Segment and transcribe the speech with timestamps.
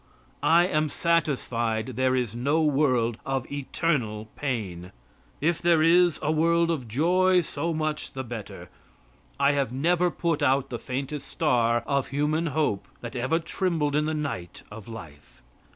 [0.41, 4.91] I am satisfied there is no world of eternal pain.
[5.39, 8.69] If there is a world of joy, so much the better.
[9.39, 14.05] I have never put out the faintest star of human hope that ever trembled in
[14.05, 15.43] the night of life.